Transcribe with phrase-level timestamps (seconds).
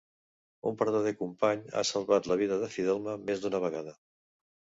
[0.69, 3.95] Un vertader company, ha salvat la vida de Fidelma més d'una vegada.